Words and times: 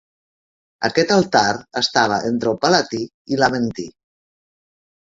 Aquest 0.87 1.13
altar 1.17 1.43
estava 1.83 2.19
entre 2.33 2.53
el 2.55 2.59
Palatí 2.65 3.05
i 3.35 3.43
l'Aventí. 3.45 3.89